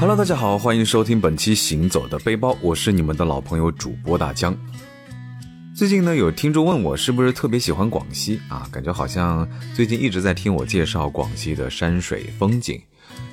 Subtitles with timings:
[0.00, 4.56] Hello，大家好，欢迎收听本期《行走的背包》，我是你们的老朋友主播大江。
[5.76, 8.66] 最近呢，有听众问我是不是特别喜欢广西啊？
[8.72, 12.80] 感觉好像最近一直在听我介绍广西的山水风景。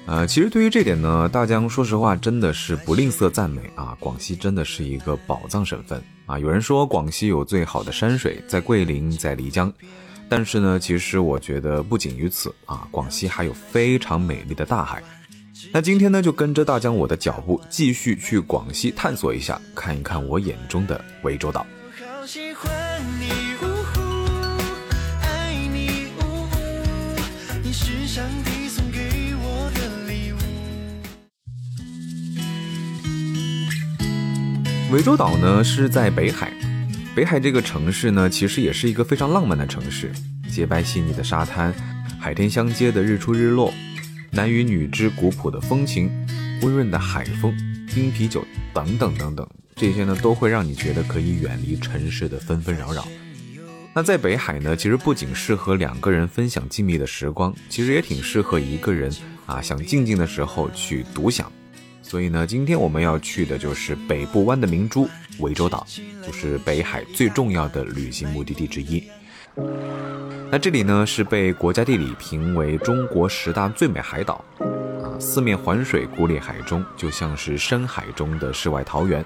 [0.07, 3.95] 呃，其实对于这点呢，大江说实话真的是不吝啬赞美啊。
[3.97, 6.38] 广西真的是一个宝藏省份啊。
[6.38, 9.71] 有人说广西有最好的山水，在桂林，在漓江。
[10.27, 15.02] 但是呢，其实我觉得不仅于此啊，广西还有非常美丽的大海。
[15.71, 21.65] 那今天呢，就跟着大江我的脚步，继续去广西探索一下，看一看我眼中的涠洲岛。
[34.89, 36.52] 涠洲岛呢是在北海，
[37.14, 40.12] 北海这个城市呢，其实也是一个非常浪漫的城市，
[40.50, 41.73] 洁白细腻的沙滩，
[42.20, 43.73] 海天相接的日出日落。
[44.31, 46.11] 男与女之古朴的风情，
[46.61, 47.56] 温润的海风，
[47.94, 53.08] 冰啤酒等等等等，这些呢都会让你觉得可以远离城市的纷纷扰扰。
[53.94, 59.11] 那在北海呢，其实不仅适合两个人分享静谧的时光，其实也挺适合一个人
[59.47, 61.52] 啊想静静的时候去独享。
[62.03, 65.86] 所以呢，今天我们要去的就是北部湾的明珠涠洲岛，
[66.25, 69.03] 就是北海最重要的旅行目的地之一。
[70.50, 79.25] 那这里呢是被国家地理评为中国十大最美海岛，啊，四面环水，孤立海中，就像是深海中的世外桃源，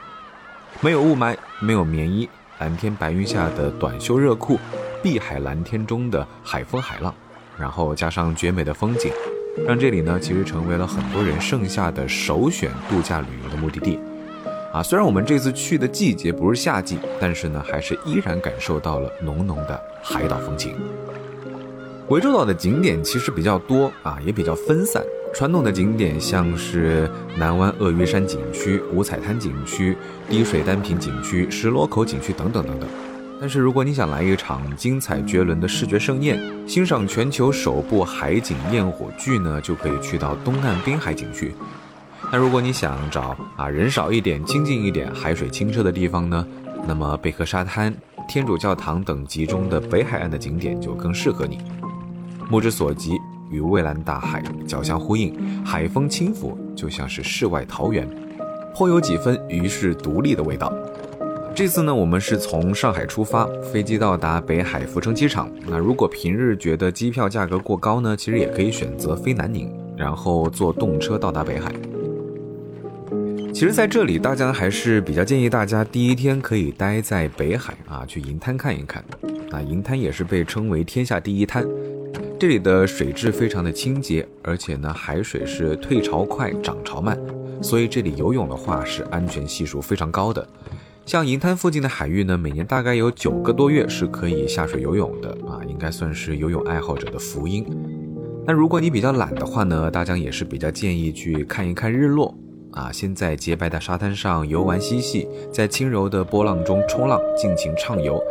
[0.80, 2.28] 没有雾霾，没有棉衣，
[2.60, 4.60] 蓝天白云下的短袖热裤，
[5.04, 7.14] 碧海蓝天中的海风海浪，
[7.58, 9.12] 然后加上绝美的风景，
[9.68, 14.00] 让这里呢其实成为了很多人盛夏的首选度假旅游的目的地。
[14.72, 20.76] 啊，虽然我们这次去的季节不是夏季，但是呢，还是依然感受到了浓浓的海岛风情。
[22.08, 25.04] 涠洲岛的景点其实比较多啊，也比较分散。
[25.34, 29.98] 传统的景点像是南湾鳄鱼山景区、五彩滩景区、
[30.30, 32.90] 滴水单品景区、石螺口景区等等等等。
[33.40, 41.54] 但是如果你想来一场精彩绝伦的视觉盛宴，欣赏全球首部海景焰火剧呢，就可以去到东岸滨海景区。
[42.30, 46.46] 那如果你想找啊人少一点、清静一点、海水清澈的地方呢，
[46.88, 47.94] 那么贝壳沙滩、
[48.28, 51.58] 天主教堂等集中的北海岸的景点就更适合你。
[52.50, 53.18] 目之所及，
[53.50, 58.08] 与蔚蓝大海交相呼应，海风轻拂，就像是世外桃源，
[58.74, 60.72] 颇有几分与世独立的味道。
[61.54, 65.52] 这次呢，我们是从上海出发，飞机到达北海福成机场。
[65.68, 71.70] 那如果平日觉得机票价格过高呢，其实也可以选择飞南宁，然后坐动车到达北海。
[73.54, 79.04] 其实，在这里，大家还是比较建议大家第一天可以待在北海啊，去银滩看一看。
[79.50, 81.68] 那银滩也是被称为天下第一滩，
[82.40, 87.20] 这里的水质非常的清洁，而且呢，海水是退潮快，涨潮慢，
[87.62, 90.48] 所以这里游泳的话是安全系数非常高的。
[91.06, 97.66] 像银滩附近的海域呢，每年大概有九个多月是可以下水游泳的啊，应该算是游泳爱好者的福音。
[98.48, 102.34] 那如果你比较懒的话呢，大江也是比较建议去看一看日落。
[102.74, 108.22] 啊，先在洁白的沙滩上游玩嬉戏，在轻柔的波浪中冲浪，尽情畅游。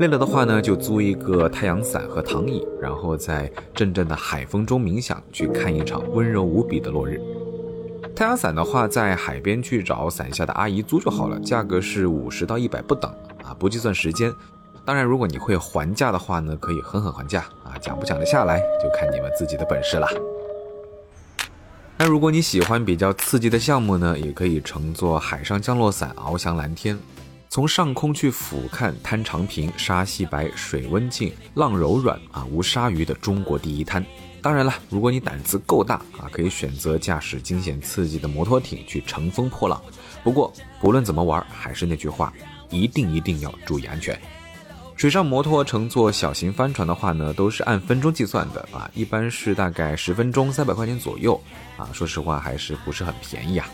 [0.00, 7.20] 累了的话呢，就租一个太阳伞和躺椅，然后在阵阵的海风中冥想，去看一场温柔无比的落日。
[8.14, 13.10] 太阳伞的话，在海边去找伞下的阿姨租就好了，价格是五十到一百不等
[13.42, 14.32] 啊，不计算时间。
[14.84, 20.06] 当然，如果你会还价的话呢，可以狠狠还价啊，讲不讲得下来，就看你们自己的本事了。
[21.98, 26.98] 那如果你喜欢比较刺激的项目呢，也可以乘坐海上降落伞翱翔蓝天，
[27.48, 34.04] 从上空去俯瞰滩长平、沙细白、水温静、浪柔软啊，无鲨鱼的中国第一滩。
[34.42, 39.82] 当然了，如果你胆子够大啊，可以选择驾驶惊险刺激的摩托艇去乘风破浪。
[40.22, 42.30] 不过不论怎么玩，还是那句话，
[42.68, 44.20] 一定一定要注意安全。
[44.96, 51.38] 水上摩托乘坐小型帆船的话呢，都是按分钟计算的啊，一般是大概十分钟三百块钱左右
[51.76, 51.86] 啊。
[51.92, 53.68] 说实话，还是不是很便宜啊。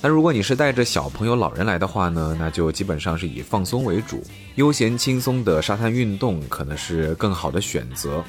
[0.00, 8.24] 那如果你是带着小朋友、老人来的话呢，那就基本上是以放松为主，悠闲轻松的沙滩运动可能是更好的选择。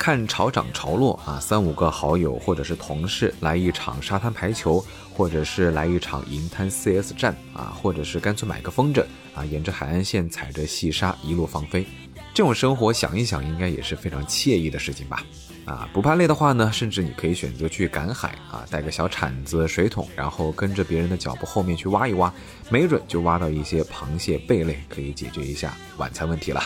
[0.00, 4.82] 看潮涨潮落啊，三五个好友或者是同事来一场沙滩排球，
[5.12, 9.04] 或者是来一场银滩 CS 战啊，或者是干脆买个风筝
[9.34, 11.86] 啊，沿着海岸线踩着细沙一路放飞，
[12.32, 15.22] 这种生活想一想应该也是非常惬意的事情吧？
[15.66, 22.32] 啊，不怕累的话呢，甚至你可以选择去赶海啊，带个小铲子、水桶，然后跟着别人的脚步后面去挖一挖，
[22.70, 26.62] 没准就挖到一些螃蟹、贝类，可以解决一下晚餐问题了。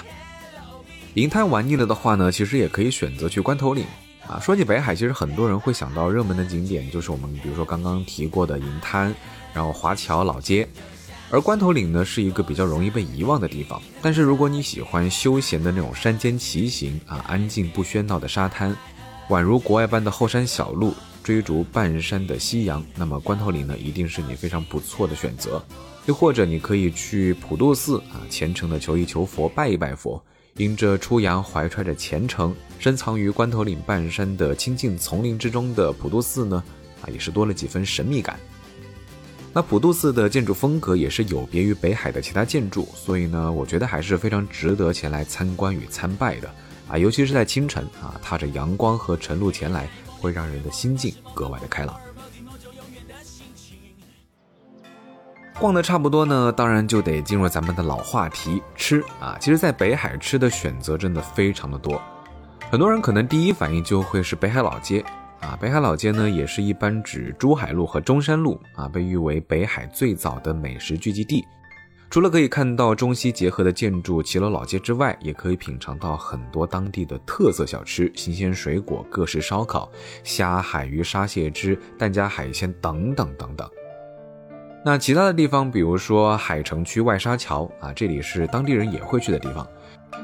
[1.14, 3.86] 银滩玩腻了的话呢，其实也可以选择去关头岭
[4.26, 9.14] 啊，说起北海，其实很多人会想到热门的景点，就是我们比如说刚刚提过的银滩，
[9.52, 10.68] 然后华侨老街。
[11.30, 13.80] 而关头岭呢，是一个比较容易被遗忘的地方。
[14.02, 18.76] 但是如果你喜欢休闲的那种山间骑行啊，安静不喧闹的沙滩，
[19.28, 25.64] 宛如国外般的后山小路，追逐半山的夕阳，那么关头岭呢，一定是你非常不错的选择。
[26.06, 30.20] 又或者你可以去普渡寺啊，虔诚的求一求佛，拜一拜佛。
[30.58, 36.62] 迎着初阳，怀揣着虔诚，深藏于关头岭半山的清净丛林之中的普渡寺呢，
[37.02, 38.38] 啊，也是多了几分神秘感。
[39.52, 46.48] 那普渡寺的建筑风格也是有别于北海的其他建筑，所以呢，我觉得还是非常值得前来参观与参拜的
[46.88, 49.88] 啊，尤其是在清晨啊，踏着阳光和晨露前来，
[50.20, 51.98] 会让人的心境格外的开朗。
[55.60, 59.36] 逛的差不多呢，当然就得进入咱们的老话题吃啊。
[59.40, 62.00] 其实，在北海吃的选择真的非常的多，
[62.70, 65.02] 很多人可能第一反应就会是北海老街
[65.40, 65.56] 啊。
[65.60, 71.44] 北海老街呢，也是一般指珠海路和中山路啊，被誉为北海最早的美食聚集地。
[72.10, 79.90] 除了可以看到中西结合的建筑骑楼老街之外，也可以品尝到很多当地的特色小吃、新鲜水果、各式烧烤、
[80.22, 83.68] 虾、海鱼、沙蟹汁、蛋夹海鲜等等等等。
[84.86, 89.66] 那其他的地方，比如说海城区外沙桥啊，这里是当地人也会去的地方。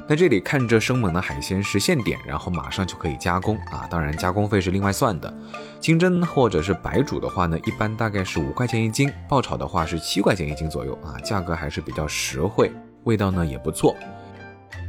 [0.07, 5.33] 那这里看着生猛的海鲜是现点，然后马上就可以加工啊，当然加工费是另外算的。
[5.81, 12.71] 清蒸或者是白煮的话呢，一般大概是五块钱一斤；爆炒的话是七块钱一斤左右啊，价格还是比较实惠，
[13.05, 13.97] 味道呢也不错。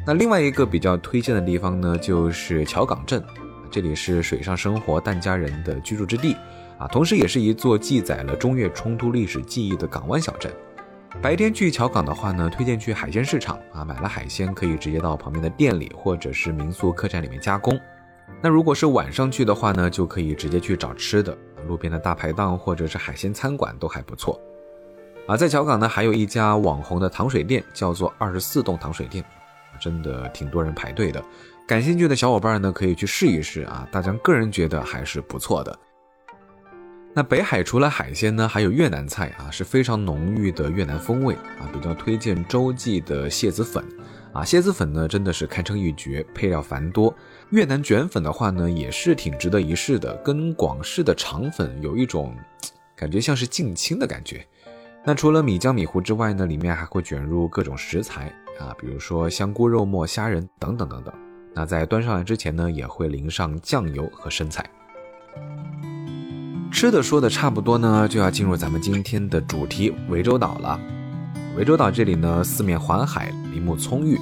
[0.06, 3.24] 那另外一个比较推荐的地方呢，就是桥港镇，
[3.71, 6.35] 这里是水上生活疍家人的居住之地。
[6.81, 10.51] 啊，同时也是一座记载了中越冲突历史记忆的港湾小镇。
[11.21, 17.79] 白天去桥港的话呢，推荐去海鲜市场啊，买了海鲜可以直接到旁边的店里或者是民宿客栈里面加工。
[18.41, 21.37] 那如果是晚上去的话呢，就可以直接去找吃的，
[21.67, 24.41] 路边的大排档或者是海鲜餐馆都还不错。
[25.27, 29.23] 啊，在桥港呢，还有一家网红的糖水店，叫做二十四栋糖水店，
[29.79, 31.23] 真的挺多人排队的。
[31.67, 35.77] 感兴趣的小伙伴呢，可以去试一试啊，大家个人觉得还是不错的。
[37.13, 43.83] 那北海除了海鲜呢，还有越南菜啊，是非常浓郁的越南风味啊，比较推荐洲际的蟹子粉
[44.31, 47.13] 啊，蟹子粉呢真的是堪称一绝，配料繁多。
[47.49, 52.33] 越南卷粉的话呢，也是挺值得一试的，跟广式的肠粉有一种
[52.95, 54.47] 感觉像是近亲的感觉。
[55.03, 61.13] 那除了米浆米糊之外呢，里面还会卷入各种食材啊，比如说香菇、肉末、虾仁等等等等。
[61.53, 64.65] 那在端上来之前呢，也会淋上酱油和生菜。
[66.71, 70.79] 吃的说的差不多呢，就要进入咱们今天的主题涠洲岛了。
[71.56, 74.15] 涠洲岛这里呢，四面环海，林木葱郁，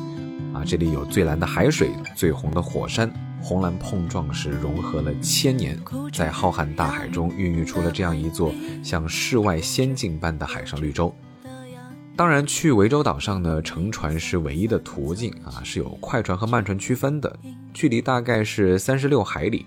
[0.51, 3.09] 啊，这里有最蓝的海水，最红的火山，
[3.39, 5.79] 红蓝碰撞是融合了千年，
[6.11, 8.51] 在浩瀚大海中孕育出了这样一座
[8.83, 11.15] 像世外仙境般的海上绿洲。
[12.17, 17.33] 当然，去涠洲岛上呢，乘船是唯一的途径啊，是有快船和慢船区分的，
[17.73, 19.65] 距离大概是三十六海里。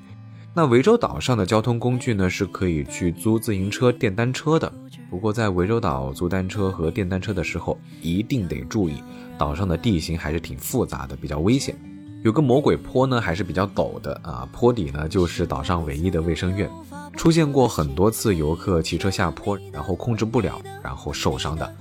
[0.55, 4.71] 那涠洲岛上的交通工具呢，是可以去租自行车、电单车的。
[5.09, 9.03] 不过在涠洲岛租单车和电单车的时候，一定得注意，
[9.39, 11.75] 岛上的地形还是挺复杂的，比较危险。
[12.23, 14.47] 有个魔鬼坡呢，还是比较陡的啊。
[14.53, 16.71] 坡底呢，就是岛上唯一的卫生院，
[17.17, 21.75] 出现过很多次游客骑车下坡，然后控制不了，然后受伤的。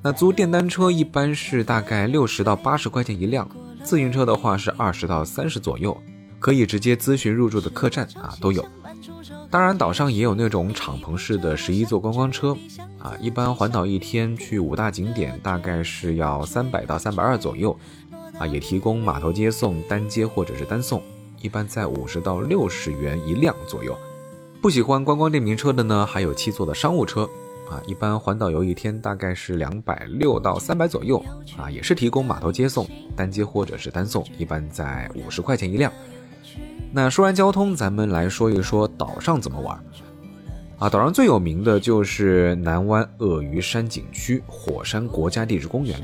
[0.00, 3.48] 那租电单车一般是大概六十到八十块钱一辆，
[3.82, 6.00] 自行车的话是二十到三十左右。
[6.44, 8.62] 可以直接咨询入住的客栈啊都有，
[9.50, 12.54] 当然岛上也有那种敞篷式的十一座观光车
[12.98, 17.74] 啊，一般环岛一天去五大景点大概是要三百到三百二左右
[18.38, 21.02] 啊，也提供码头接送、单接或者是单送，
[21.40, 23.96] 一般在五十到六十元一辆左右。
[24.60, 27.22] 不喜欢观光电瓶车的呢，还有七座的商务车
[27.70, 31.24] 啊，一般环岛游一天大概是两百六到三百左右
[31.56, 32.86] 啊，也是提供码头接送、
[33.16, 35.90] 单接或者是单送，一般在五十块钱一辆。
[36.96, 39.76] 那说完交通，咱们来说一说岛上怎么玩。
[40.78, 46.00] 啊，岛上最有名的就是南湾鳄鱼山景区火山国家地质公园，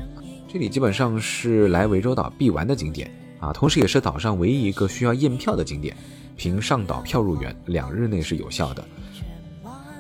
[0.53, 5.97] 这里基本上是来涠洲岛必玩的景点啊，同时也是岛上唯一一个需要验票的景点，
[6.37, 8.85] 凭上岛票入园，两日内是有效的。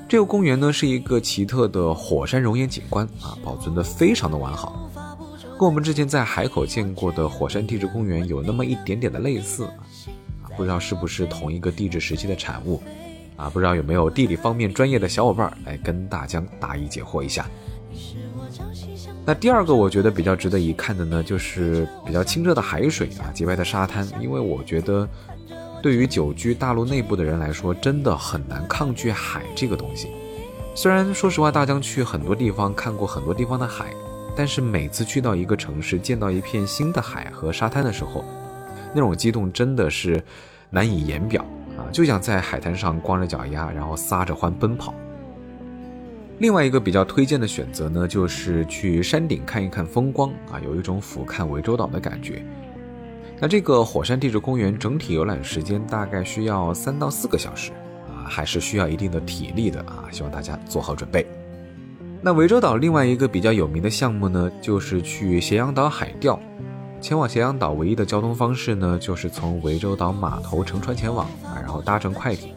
[0.08, 4.90] 这个公园呢是一个奇特的火山熔岩景观啊，保存的非常的完好，
[5.56, 9.68] 跟我们之前在海口见过的火山地质公园有那么一点点的类似。
[10.60, 12.82] 不知道是不是同一个地质时期的产物，
[13.34, 17.46] 啊，不知道有没有地理方面专业的小伙伴来跟大江答疑解惑一下。
[19.24, 24.06] 那第二个我觉得比较值得一看的呢，就是比较清澈的海水啊，洁白的沙滩。
[24.20, 25.08] 因为我觉得
[25.82, 30.08] 对于久居大陆内部的人来说，真的很难抗拒海这个东西。
[30.74, 33.94] 虽然说实话，大江去很多地方看过很多地方的海，
[34.36, 38.22] 但是每次去到一个城市，见到一片新的海和沙滩的时候，
[38.94, 40.22] 那种激动真的是
[40.70, 41.44] 难以言表
[41.76, 41.86] 啊！
[41.92, 44.94] 就想在海滩上光着脚丫，然后撒着欢奔跑。
[46.38, 52.42] 另外一个比较推荐的选择呢，就是去山顶看一看风光啊，有一种俯瞰涠洲岛的感觉。
[53.38, 57.72] 那这个火山地质公园整体游览时间大概需要三到四个小时
[58.08, 61.26] 啊，还是需要一定的体力的啊，希望大家做好准备。
[62.22, 66.38] 那涠洲岛另外一个比较有名的项目呢，就是去斜阳岛海钓。
[67.00, 72.54] 前往斜阳岛唯一的交通方式呢，就是从涠洲岛码头乘船前往啊，然后搭乘快艇。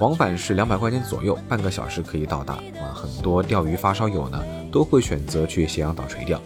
[0.00, 2.94] 往返是两百块钱左右，半个小时可以到达啊。
[2.94, 6.40] 很多钓鱼发烧友呢都会选择去斜阳岛垂钓，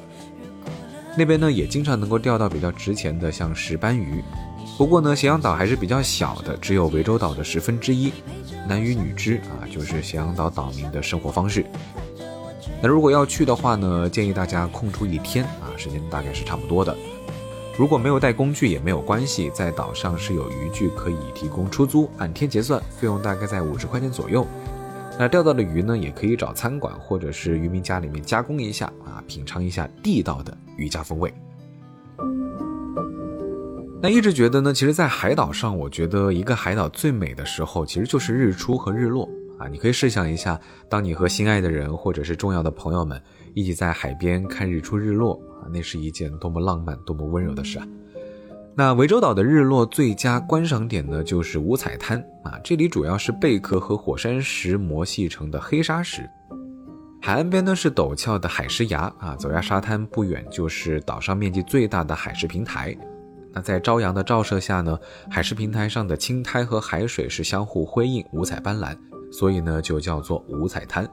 [1.16, 4.22] 那边呢也经常能够钓到比较值钱的像石斑鱼。
[4.76, 8.12] 不过呢，斜阳岛还是比较小的，只有涠洲岛的十分之一。
[8.66, 11.64] 男渔女织啊，就是斜阳岛岛民的生活方式。
[12.80, 16.96] 那如果要去的话呢，建议大家空出一天啊，时间大概是差不多的。
[17.78, 24.46] 如果没有带工具也没有关系，在岛上是有渔具可以提供出租，按天结算，费用大概在五十块钱左右。
[25.18, 31.32] 那钓到的鱼呢，也可以找餐馆或者是渔民家里面加工一下啊，品尝一下地道的渔家风味。
[34.02, 39.26] 那一直觉得呢，其实，在海岛上，我觉得一个海岛最美的时候，其实就是日出和日落
[39.58, 39.66] 啊。
[39.66, 40.60] 你可以试想一下，
[40.90, 43.20] 当你和心爱的人或者是重要的朋友们
[43.54, 45.40] 一起在海边看日出日落。
[45.70, 47.86] 那是一件多么浪漫、多么温柔的事啊！
[48.74, 52.58] 那涠洲岛的日落最佳观赏点呢，就是五彩滩啊。
[52.64, 56.28] 这里主要是贝壳和火山石磨细成的黑沙石，
[57.20, 59.36] 海岸边呢是陡峭的海石崖啊。
[59.36, 62.96] 走下沙滩不远就是岛上面积最大的海石平台。
[63.52, 68.96] 那在朝阳的照射下呢，海石平台上的青苔和海水是相互辉映，五彩斑斓，
[69.30, 71.06] 所以呢就叫做五彩滩。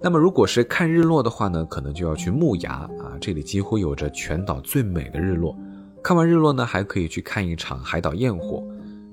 [0.00, 5.56] 那么如果是看日落的话呢，可能就要去木崖啊，这里几乎有着全岛最美的日落。
[6.02, 8.62] 看完日落呢，还可以去看一场海岛焰火。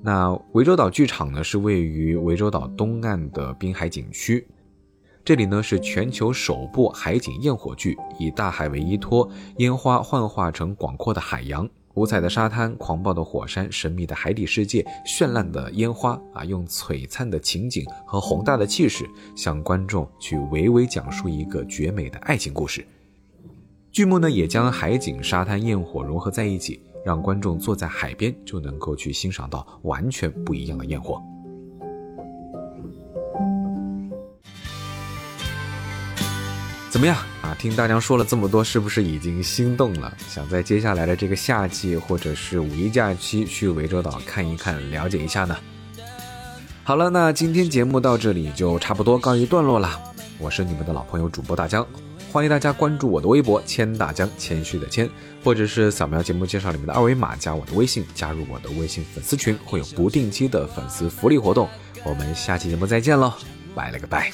[0.02, 4.46] 那涠洲岛剧场呢，是位于涠洲岛东岸的滨海景区，
[5.24, 11.68] 这里呢是全球首部海景焰火剧，以大海为依托，烟花幻化成广阔的海洋。
[11.94, 22.84] 五彩的沙滩，狂暴的火山，神秘的海底世界，绚烂的烟花啊，用璀璨的情景和宏大的气势，向观众去娓娓讲述一个绝美的爱情故事。
[23.92, 31.22] 剧目呢，也将海景、沙滩、焰火融合在一起，让观众坐在海边就能够去欣赏到完全不一样的焰火。
[36.94, 37.52] 怎么样啊？
[37.58, 40.16] 听大娘说了这么多，是不是已经心动了？
[40.28, 45.56] 想在接下来的这个夏季或者是五一假期去涠洲岛看一看、了解一下呢？
[46.84, 50.00] 好了，那今天节目到这里就差不多告一段落了。
[50.38, 51.84] 我是你们的老朋友主播大江，
[52.30, 55.10] 欢迎大家关注我的微博“谦大江”，谦虚的谦，
[55.42, 61.68] 或者是扫描节目介绍里面的二维码加我的微信，加入我的微信粉丝群，会有不定期的粉丝福利活动。
[62.04, 63.32] 我们下期节目再见喽，
[63.74, 64.30] 拜了个拜。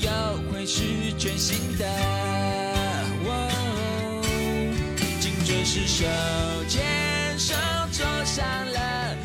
[0.00, 0.10] 又
[0.50, 0.82] 会是
[1.18, 1.84] 全新的，
[5.20, 6.04] 紧追是手
[6.68, 7.54] 牵手
[7.90, 9.16] 坐上了。